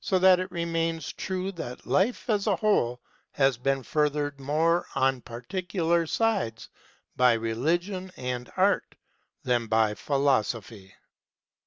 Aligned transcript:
So 0.00 0.18
that 0.20 0.40
it 0.40 0.50
remains 0.50 1.12
true 1.12 1.52
that 1.52 1.84
life 1.86 2.30
as 2.30 2.46
a 2.46 2.56
whole 2.56 3.02
has 3.32 3.58
been 3.58 3.82
furthered 3.82 4.40
more 4.40 4.86
on 4.94 5.20
particular 5.20 6.06
sides 6.06 6.70
by 7.16 7.34
Religion 7.34 8.10
and 8.16 8.50
Art 8.56 8.94
than 9.44 9.66
by 9.66 9.92
Philosophy. 9.94 10.94